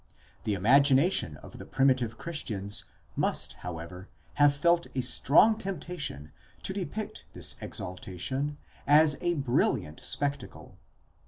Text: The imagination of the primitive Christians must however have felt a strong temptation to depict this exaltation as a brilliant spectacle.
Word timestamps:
The 0.45 0.55
imagination 0.55 1.37
of 1.43 1.59
the 1.59 1.65
primitive 1.67 2.17
Christians 2.17 2.85
must 3.15 3.53
however 3.61 4.09
have 4.33 4.51
felt 4.55 4.87
a 4.95 5.01
strong 5.01 5.59
temptation 5.59 6.31
to 6.63 6.73
depict 6.73 7.25
this 7.33 7.55
exaltation 7.61 8.57
as 8.87 9.15
a 9.21 9.35
brilliant 9.35 9.99
spectacle. 9.99 10.79